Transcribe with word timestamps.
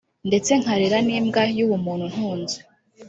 ndetse 0.27 0.51
nkarera 0.61 0.97
n’imbwa 1.07 1.43
y’uwo 1.57 1.77
muntu 1.85 2.03
untunze 2.07 2.57